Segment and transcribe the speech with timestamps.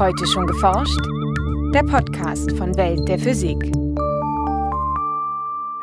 [0.00, 0.98] Heute schon geforscht?
[1.74, 3.58] Der Podcast von Welt der Physik.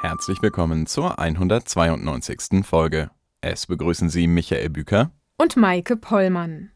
[0.01, 2.65] Herzlich willkommen zur 192.
[2.65, 3.11] Folge.
[3.41, 6.71] Es begrüßen Sie Michael Büker und Maike Pollmann.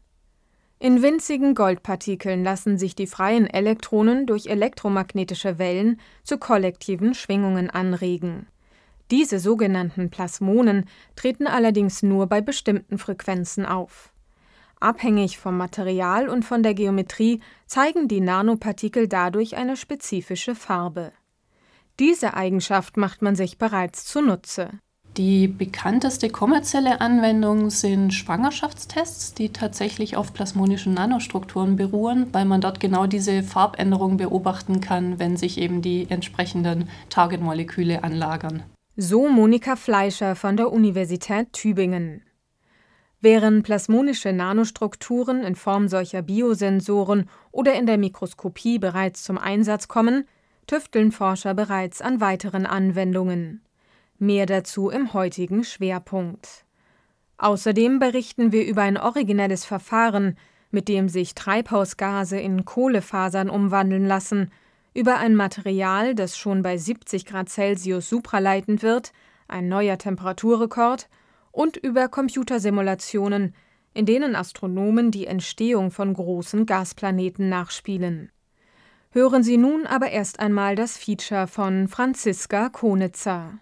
[0.78, 8.46] In winzigen Goldpartikeln lassen sich die freien Elektronen durch elektromagnetische Wellen zu kollektiven Schwingungen anregen.
[9.10, 10.84] Diese sogenannten Plasmonen
[11.16, 14.11] treten allerdings nur bei bestimmten Frequenzen auf.
[14.82, 21.12] Abhängig vom Material und von der Geometrie zeigen die Nanopartikel dadurch eine spezifische Farbe.
[22.00, 24.70] Diese Eigenschaft macht man sich bereits zunutze.
[25.16, 32.80] Die bekannteste kommerzielle Anwendung sind Schwangerschaftstests, die tatsächlich auf plasmonischen Nanostrukturen beruhen, weil man dort
[32.80, 38.62] genau diese Farbänderung beobachten kann, wenn sich eben die entsprechenden Targetmoleküle anlagern.
[38.96, 42.22] So Monika Fleischer von der Universität Tübingen.
[43.22, 50.24] Während plasmonische Nanostrukturen in Form solcher Biosensoren oder in der Mikroskopie bereits zum Einsatz kommen,
[50.66, 53.62] tüfteln Forscher bereits an weiteren Anwendungen.
[54.18, 56.64] Mehr dazu im heutigen Schwerpunkt.
[57.38, 60.36] Außerdem berichten wir über ein originelles Verfahren,
[60.72, 64.50] mit dem sich Treibhausgase in Kohlefasern umwandeln lassen,
[64.94, 69.12] über ein Material, das schon bei 70 Grad Celsius supraleitend wird,
[69.46, 71.08] ein neuer Temperaturrekord,
[71.52, 73.54] und über Computersimulationen,
[73.94, 78.32] in denen Astronomen die Entstehung von großen Gasplaneten nachspielen.
[79.10, 83.58] Hören Sie nun aber erst einmal das Feature von Franziska Konitzer.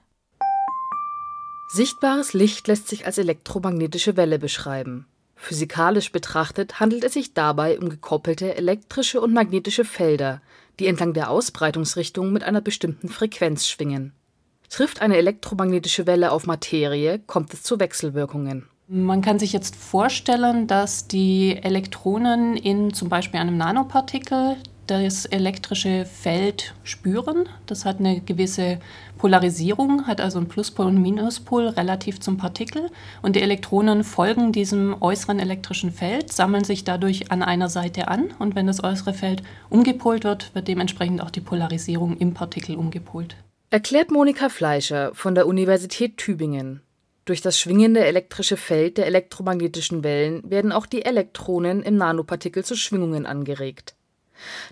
[1.73, 5.07] Sichtbares Licht lässt sich als elektromagnetische Welle beschreiben.
[5.35, 10.43] Physikalisch betrachtet handelt es sich dabei um gekoppelte elektrische und magnetische Felder,
[10.79, 14.13] die entlang der Ausbreitungsrichtung mit einer bestimmten Frequenz schwingen
[14.71, 18.69] Trifft eine elektromagnetische Welle auf Materie, kommt es zu Wechselwirkungen.
[18.87, 26.05] Man kann sich jetzt vorstellen, dass die Elektronen in zum Beispiel einem Nanopartikel das elektrische
[26.05, 27.49] Feld spüren.
[27.67, 28.81] Das hat eine gewisse
[29.19, 32.91] Polarisierung, hat also einen Pluspol und Minuspol relativ zum Partikel.
[33.23, 38.35] Und die Elektronen folgen diesem äußeren elektrischen Feld, sammeln sich dadurch an einer Seite an.
[38.39, 43.37] Und wenn das äußere Feld umgepolt wird, wird dementsprechend auch die Polarisierung im Partikel umgepolt.
[43.73, 46.83] Erklärt Monika Fleischer von der Universität Tübingen.
[47.25, 52.75] Durch das schwingende elektrische Feld der elektromagnetischen Wellen werden auch die Elektronen im Nanopartikel zu
[52.75, 53.95] Schwingungen angeregt.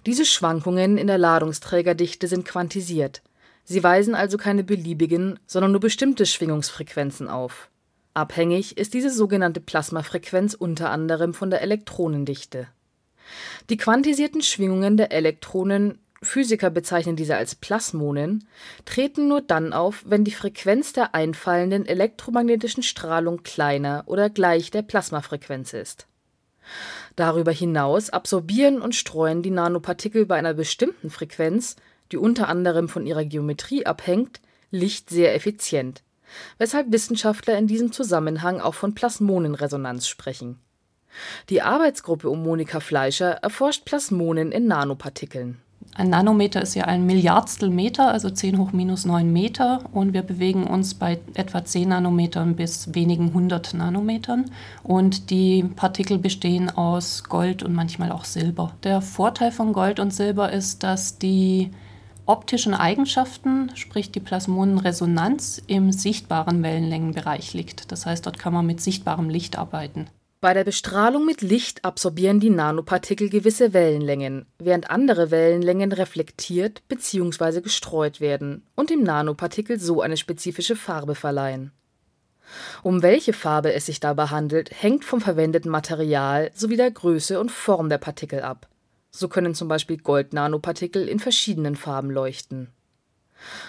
[0.04, 3.22] Diese Schwankungen in der Ladungsträgerdichte sind quantisiert.
[3.62, 7.70] Sie weisen also keine beliebigen, sondern nur bestimmte Schwingungsfrequenzen auf.
[8.14, 12.66] Abhängig ist diese sogenannte Plasmafrequenz unter anderem von der Elektronendichte.
[13.70, 18.48] Die quantisierten Schwingungen der Elektronen Physiker bezeichnen diese als Plasmonen,
[18.84, 24.82] treten nur dann auf, wenn die Frequenz der einfallenden elektromagnetischen Strahlung kleiner oder gleich der
[24.82, 26.06] Plasmafrequenz ist.
[27.14, 31.76] Darüber hinaus absorbieren und streuen die Nanopartikel bei einer bestimmten Frequenz,
[32.10, 34.40] die unter anderem von ihrer Geometrie abhängt,
[34.70, 36.02] Licht sehr effizient,
[36.58, 40.58] weshalb Wissenschaftler in diesem Zusammenhang auch von Plasmonenresonanz sprechen.
[41.48, 45.58] Die Arbeitsgruppe um Monika Fleischer erforscht Plasmonen in Nanopartikeln
[45.94, 49.80] ein Nanometer ist ja ein Milliardstel Meter, also 10 hoch minus 9 Meter.
[49.92, 54.50] Und wir bewegen uns bei etwa 10 Nanometern bis wenigen hundert Nanometern.
[54.82, 58.72] Und die Partikel bestehen aus Gold und manchmal auch Silber.
[58.84, 61.70] Der Vorteil von Gold und Silber ist, dass die
[62.26, 67.90] optischen Eigenschaften, sprich die Plasmonenresonanz, im sichtbaren Wellenlängenbereich liegt.
[67.90, 70.06] Das heißt, dort kann man mit sichtbarem Licht arbeiten.
[70.40, 77.60] Bei der Bestrahlung mit Licht absorbieren die Nanopartikel gewisse Wellenlängen, während andere Wellenlängen reflektiert bzw.
[77.60, 81.72] gestreut werden und dem Nanopartikel so eine spezifische Farbe verleihen.
[82.84, 87.50] Um welche Farbe es sich dabei handelt, hängt vom verwendeten Material sowie der Größe und
[87.50, 88.68] Form der Partikel ab.
[89.10, 92.68] So können zum Beispiel Goldnanopartikel in verschiedenen Farben leuchten.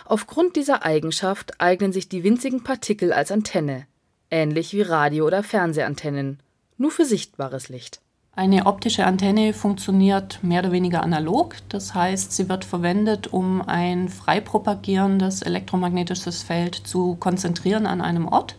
[0.05, 3.87] Aufgrund dieser Eigenschaft eignen sich die winzigen Partikel als Antenne,
[4.29, 6.43] ähnlich wie Radio- oder Fernsehantennen
[6.79, 8.01] nur für sichtbares Licht.
[8.35, 11.55] Eine optische Antenne funktioniert mehr oder weniger analog.
[11.67, 18.27] Das heißt, sie wird verwendet, um ein frei propagierendes elektromagnetisches Feld zu konzentrieren an einem
[18.27, 18.55] Ort,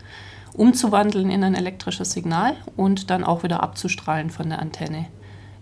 [0.52, 5.06] umzuwandeln in ein elektrisches Signal und dann auch wieder abzustrahlen von der Antenne.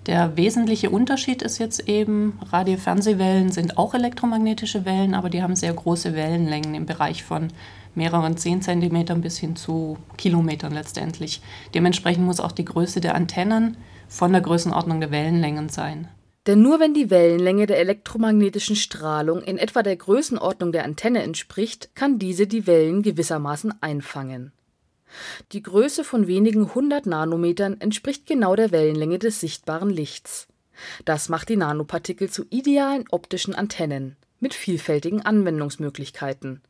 [0.09, 5.75] Der wesentliche Unterschied ist jetzt eben, Radio-Fernsehwellen sind auch elektromagnetische Wellen, aber die haben sehr
[5.75, 7.49] große Wellenlängen im Bereich von
[7.95, 11.43] mehreren 10 cm bis hin zu Kilometern letztendlich.
[11.75, 13.77] Dementsprechend muss auch die Größe der Antennen
[14.09, 16.09] von der Größenordnung der Wellenlängen sein.
[16.47, 21.95] Denn nur wenn die Wellenlänge der elektromagnetischen Strahlung in etwa der Größenordnung der Antenne entspricht,
[21.95, 24.53] kann diese die Wellen gewissermaßen einfangen.
[25.53, 30.49] Die Größe von wenigen hundert Nanometern entspricht genau der Wellenlänge des sichtbaren Lichts.
[31.05, 36.61] Das macht die Nanopartikel zu idealen optischen Antennen mit vielfältigen Anwendungsmöglichkeiten,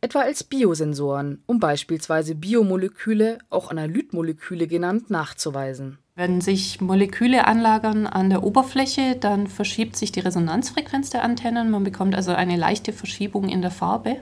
[0.00, 5.98] etwa als Biosensoren, um beispielsweise Biomoleküle, auch Analytmoleküle genannt, nachzuweisen.
[6.14, 11.70] Wenn sich Moleküle anlagern an der Oberfläche, dann verschiebt sich die Resonanzfrequenz der Antennen.
[11.70, 14.16] Man bekommt also eine leichte Verschiebung in der Farbe.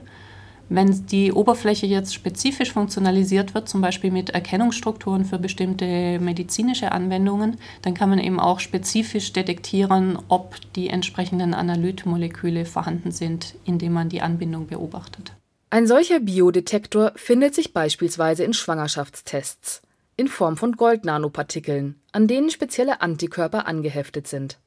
[0.69, 7.57] Wenn die Oberfläche jetzt spezifisch funktionalisiert wird, zum Beispiel mit Erkennungsstrukturen für bestimmte medizinische Anwendungen,
[7.81, 14.09] dann kann man eben auch spezifisch detektieren, ob die entsprechenden Analytmoleküle vorhanden sind, indem man
[14.09, 15.33] die Anbindung beobachtet.
[15.71, 19.81] Ein solcher Biodetektor findet sich beispielsweise in Schwangerschaftstests
[20.17, 24.59] in Form von Goldnanopartikeln, an denen spezielle Antikörper angeheftet sind.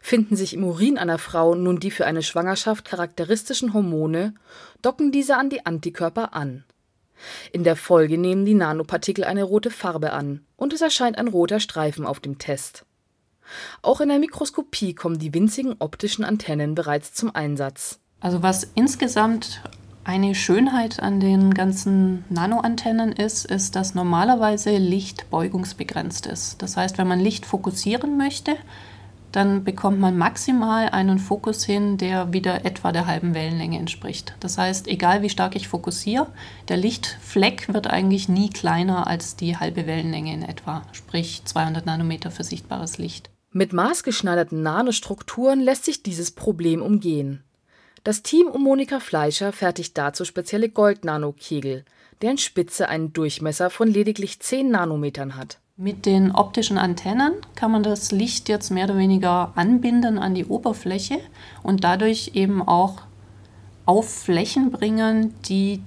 [0.00, 4.34] Finden sich im Urin einer Frau nun die für eine Schwangerschaft charakteristischen Hormone,
[4.82, 6.64] docken diese an die Antikörper an.
[7.52, 11.60] In der Folge nehmen die Nanopartikel eine rote Farbe an und es erscheint ein roter
[11.60, 12.84] Streifen auf dem Test.
[13.82, 17.98] Auch in der Mikroskopie kommen die winzigen optischen Antennen bereits zum Einsatz.
[18.20, 19.62] Also was insgesamt
[20.04, 26.62] eine Schönheit an den ganzen Nanoantennen ist, ist, dass normalerweise Licht beugungsbegrenzt ist.
[26.62, 28.56] Das heißt, wenn man Licht fokussieren möchte,
[29.32, 34.34] dann bekommt man maximal einen Fokus hin, der wieder etwa der halben Wellenlänge entspricht.
[34.40, 36.28] Das heißt, egal wie stark ich fokussiere,
[36.68, 42.30] der Lichtfleck wird eigentlich nie kleiner als die halbe Wellenlänge in etwa, sprich 200 Nanometer
[42.30, 43.30] für sichtbares Licht.
[43.50, 47.42] Mit maßgeschneiderten Nanostrukturen lässt sich dieses Problem umgehen.
[48.04, 51.84] Das Team um Monika Fleischer fertigt dazu spezielle Gold-Nanokegel,
[52.22, 55.58] deren Spitze einen Durchmesser von lediglich 10 Nanometern hat.
[55.80, 60.44] Mit den optischen Antennen kann man das Licht jetzt mehr oder weniger anbinden an die
[60.44, 61.20] Oberfläche
[61.62, 63.02] und dadurch eben auch
[63.86, 65.80] auf Flächen bringen, die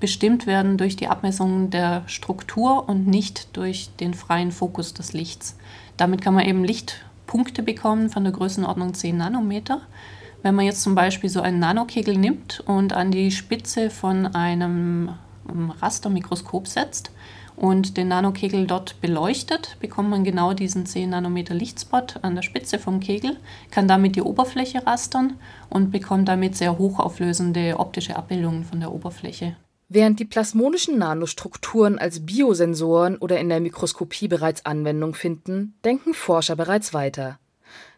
[0.00, 5.58] bestimmt werden durch die Abmessung der Struktur und nicht durch den freien Fokus des Lichts.
[5.98, 9.82] Damit kann man eben Lichtpunkte bekommen von der Größenordnung 10 Nanometer.
[10.40, 15.10] Wenn man jetzt zum Beispiel so einen Nanokegel nimmt und an die Spitze von einem
[15.82, 17.10] Rastermikroskop setzt,
[17.56, 22.78] und den Nanokegel dort beleuchtet, bekommt man genau diesen 10 Nanometer Lichtspot an der Spitze
[22.78, 23.36] vom Kegel,
[23.70, 25.34] kann damit die Oberfläche rastern
[25.70, 29.56] und bekommt damit sehr hochauflösende optische Abbildungen von der Oberfläche.
[29.88, 36.56] Während die plasmonischen Nanostrukturen als Biosensoren oder in der Mikroskopie bereits Anwendung finden, denken Forscher
[36.56, 37.38] bereits weiter.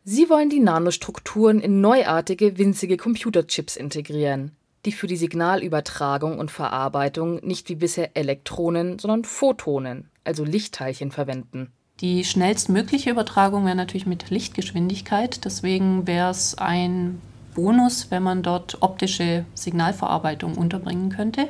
[0.04, 4.52] Sie wollen die Nanostrukturen in neuartige winzige Computerchips integrieren
[4.84, 11.72] die für die Signalübertragung und Verarbeitung nicht wie bisher Elektronen, sondern Photonen, also Lichtteilchen, verwenden.
[12.00, 15.44] Die schnellstmögliche Übertragung wäre natürlich mit Lichtgeschwindigkeit.
[15.46, 17.22] Deswegen wäre es ein
[17.54, 21.48] Bonus, wenn man dort optische Signalverarbeitung unterbringen könnte.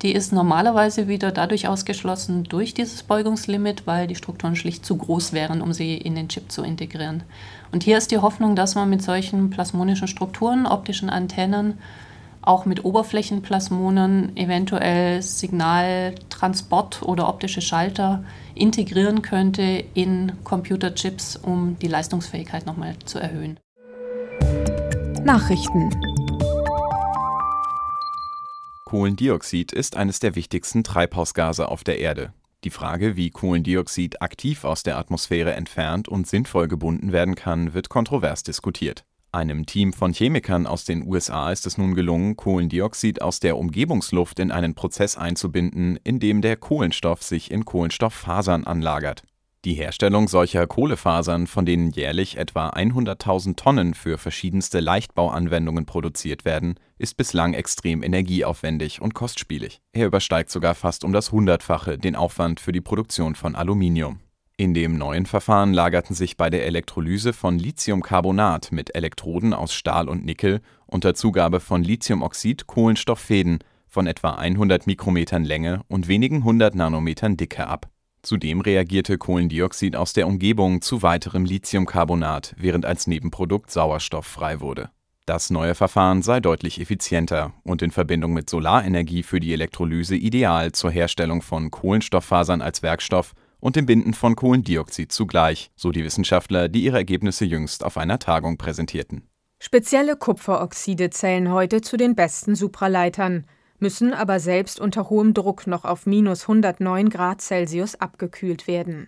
[0.00, 5.32] Die ist normalerweise wieder dadurch ausgeschlossen durch dieses Beugungslimit, weil die Strukturen schlicht zu groß
[5.32, 7.22] wären, um sie in den Chip zu integrieren.
[7.70, 11.78] Und hier ist die Hoffnung, dass man mit solchen plasmonischen Strukturen, optischen Antennen
[12.42, 18.24] auch mit Oberflächenplasmonen eventuell Signaltransport oder optische Schalter
[18.54, 23.58] integrieren könnte in Computerchips, um die Leistungsfähigkeit nochmal zu erhöhen.
[25.24, 25.90] Nachrichten
[28.84, 32.34] Kohlendioxid ist eines der wichtigsten Treibhausgase auf der Erde.
[32.64, 37.88] Die Frage, wie Kohlendioxid aktiv aus der Atmosphäre entfernt und sinnvoll gebunden werden kann, wird
[37.88, 39.04] kontrovers diskutiert.
[39.34, 44.38] Einem Team von Chemikern aus den USA ist es nun gelungen, Kohlendioxid aus der Umgebungsluft
[44.38, 49.22] in einen Prozess einzubinden, in dem der Kohlenstoff sich in Kohlenstofffasern anlagert.
[49.64, 56.74] Die Herstellung solcher Kohlefasern, von denen jährlich etwa 100.000 Tonnen für verschiedenste Leichtbauanwendungen produziert werden,
[56.98, 59.80] ist bislang extrem energieaufwendig und kostspielig.
[59.92, 64.20] Er übersteigt sogar fast um das Hundertfache den Aufwand für die Produktion von Aluminium
[64.56, 70.08] in dem neuen Verfahren lagerten sich bei der Elektrolyse von Lithiumcarbonat mit Elektroden aus Stahl
[70.08, 76.74] und Nickel unter Zugabe von Lithiumoxid Kohlenstofffäden von etwa 100 Mikrometern Länge und wenigen hundert
[76.74, 77.88] Nanometern Dicke ab.
[78.22, 84.90] Zudem reagierte Kohlendioxid aus der Umgebung zu weiterem Lithiumcarbonat, während als Nebenprodukt Sauerstoff frei wurde.
[85.26, 90.72] Das neue Verfahren sei deutlich effizienter und in Verbindung mit Solarenergie für die Elektrolyse ideal
[90.72, 96.68] zur Herstellung von Kohlenstofffasern als Werkstoff und dem Binden von Kohlendioxid zugleich, so die Wissenschaftler,
[96.68, 99.22] die ihre Ergebnisse jüngst auf einer Tagung präsentierten.
[99.60, 103.46] Spezielle Kupferoxide zählen heute zu den besten Supraleitern,
[103.78, 109.06] müssen aber selbst unter hohem Druck noch auf minus 109 Grad Celsius abgekühlt werden.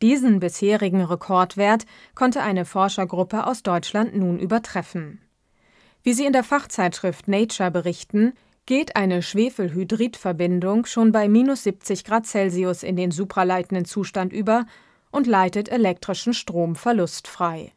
[0.00, 5.20] Diesen bisherigen Rekordwert konnte eine Forschergruppe aus Deutschland nun übertreffen.
[6.02, 8.32] Wie sie in der Fachzeitschrift Nature berichten,
[8.66, 14.66] geht eine Schwefelhydridverbindung schon bei minus 70 Grad Celsius in den supraleitenden Zustand über
[15.10, 17.72] und leitet elektrischen Strom verlustfrei.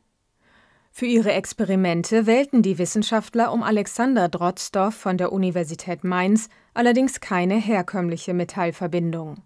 [0.92, 7.56] Für ihre Experimente wählten die Wissenschaftler um Alexander Drozdov von der Universität Mainz allerdings keine
[7.56, 9.38] herkömmliche Metallverbindung.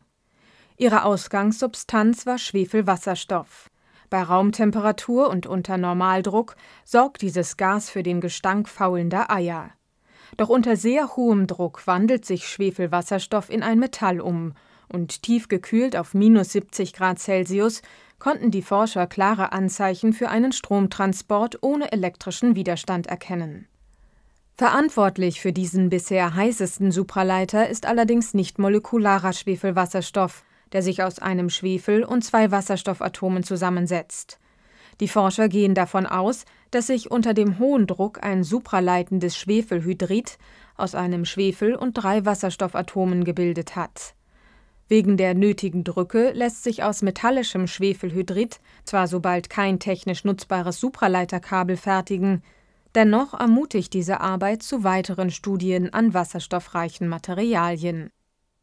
[0.77, 3.69] Ihre Ausgangssubstanz war Schwefelwasserstoff.
[4.09, 9.71] Bei Raumtemperatur und unter Normaldruck sorgt dieses Gas für den Gestank faulender Eier.
[10.37, 14.53] Doch unter sehr hohem Druck wandelt sich Schwefelwasserstoff in ein Metall um,
[14.87, 17.81] und tief gekühlt auf minus 70 Grad Celsius
[18.19, 23.67] konnten die Forscher klare Anzeichen für einen Stromtransport ohne elektrischen Widerstand erkennen.
[24.55, 31.49] Verantwortlich für diesen bisher heißesten Supraleiter ist allerdings nicht molekularer Schwefelwasserstoff, der sich aus einem
[31.49, 34.39] Schwefel und zwei Wasserstoffatomen zusammensetzt.
[34.99, 40.37] Die Forscher gehen davon aus, dass sich unter dem hohen Druck ein supraleitendes Schwefelhydrid
[40.75, 44.15] aus einem Schwefel und drei Wasserstoffatomen gebildet hat.
[44.87, 51.77] Wegen der nötigen Drücke lässt sich aus metallischem Schwefelhydrid zwar sobald kein technisch nutzbares Supraleiterkabel
[51.77, 52.43] fertigen,
[52.93, 58.11] dennoch ermutigt diese Arbeit zu weiteren Studien an wasserstoffreichen Materialien.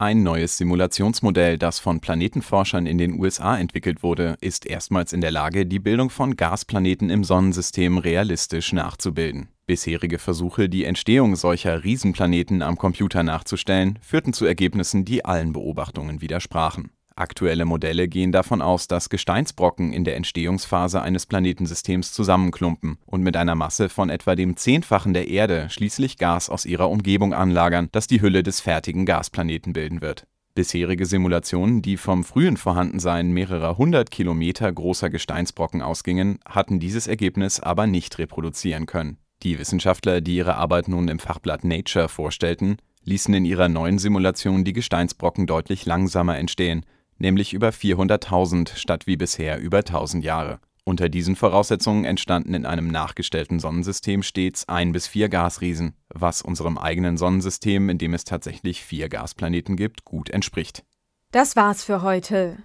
[0.00, 5.30] Ein neues Simulationsmodell, das von Planetenforschern in den USA entwickelt wurde, ist erstmals in der
[5.30, 9.50] Lage, die Bildung von Gasplaneten im Sonnensystem realistisch nachzubilden.
[9.66, 16.22] Bisherige Versuche, die Entstehung solcher Riesenplaneten am Computer nachzustellen, führten zu Ergebnissen, die allen Beobachtungen
[16.22, 16.92] widersprachen.
[17.20, 23.36] Aktuelle Modelle gehen davon aus, dass Gesteinsbrocken in der Entstehungsphase eines Planetensystems zusammenklumpen und mit
[23.36, 28.06] einer Masse von etwa dem Zehnfachen der Erde schließlich Gas aus ihrer Umgebung anlagern, das
[28.06, 30.26] die Hülle des fertigen Gasplaneten bilden wird.
[30.54, 37.60] Bisherige Simulationen, die vom frühen Vorhandensein mehrerer hundert Kilometer großer Gesteinsbrocken ausgingen, hatten dieses Ergebnis
[37.60, 39.18] aber nicht reproduzieren können.
[39.42, 44.64] Die Wissenschaftler, die ihre Arbeit nun im Fachblatt Nature vorstellten, ließen in ihrer neuen Simulation
[44.64, 46.86] die Gesteinsbrocken deutlich langsamer entstehen
[47.20, 50.58] nämlich über 400.000 statt wie bisher über 1000 Jahre.
[50.84, 56.78] Unter diesen Voraussetzungen entstanden in einem nachgestellten Sonnensystem stets ein bis vier Gasriesen, was unserem
[56.78, 60.82] eigenen Sonnensystem, in dem es tatsächlich vier Gasplaneten gibt, gut entspricht.
[61.30, 62.56] Das war's für heute.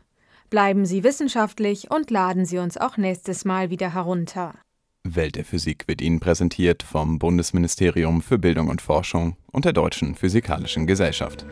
[0.50, 4.56] Bleiben Sie wissenschaftlich und laden Sie uns auch nächstes Mal wieder herunter.
[5.04, 10.16] Welt der Physik wird Ihnen präsentiert vom Bundesministerium für Bildung und Forschung und der Deutschen
[10.16, 11.46] Physikalischen Gesellschaft.